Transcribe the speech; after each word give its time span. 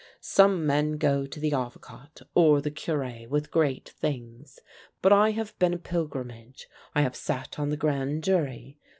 Some 0.19 0.65
men 0.65 0.93
go 0.97 1.27
to 1.27 1.39
the 1.39 1.51
Avocat 1.53 2.23
or 2.33 2.59
the 2.59 2.71
Cure 2.71 3.27
with 3.29 3.51
great 3.51 3.89
things; 3.89 4.59
but 4.99 5.13
I 5.13 5.29
have 5.29 5.55
been 5.59 5.75
a 5.75 5.77
pil 5.77 6.07
grimage, 6.07 6.65
I 6.95 7.03
have 7.03 7.15
sat 7.15 7.59
on 7.59 7.69
the 7.69 7.77
grand 7.77 8.23
jury. 8.23 8.79